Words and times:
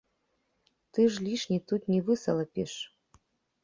Ты 0.95 1.05
ж 1.11 1.27
лішне 1.29 1.61
тут 1.73 1.81
не 1.95 2.03
высалапіш. 2.11 2.73